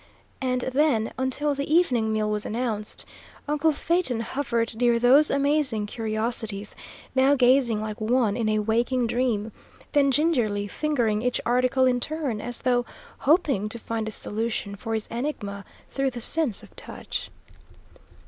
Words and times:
And 0.41 0.61
then, 0.61 1.13
until 1.19 1.53
the 1.53 1.71
evening 1.71 2.11
meal 2.11 2.27
was 2.27 2.43
announced, 2.43 3.05
uncle 3.47 3.71
Phaeton 3.71 4.21
hovered 4.21 4.73
near 4.81 4.97
those 4.97 5.29
amazing 5.29 5.85
curiosities, 5.85 6.75
now 7.13 7.35
gazing 7.35 7.79
like 7.79 8.01
one 8.01 8.35
in 8.35 8.49
a 8.49 8.57
waking 8.57 9.05
dream, 9.05 9.51
then 9.91 10.09
gingerly 10.09 10.67
fingering 10.67 11.21
each 11.21 11.39
article 11.45 11.85
in 11.85 11.99
turn, 11.99 12.41
as 12.41 12.63
though 12.63 12.83
hoping 13.19 13.69
to 13.69 13.77
find 13.77 14.07
a 14.07 14.11
solution 14.11 14.75
for 14.75 14.95
his 14.95 15.05
enigma 15.11 15.65
through 15.91 16.09
the 16.09 16.19
sense 16.19 16.63
of 16.63 16.75
touch. 16.75 17.29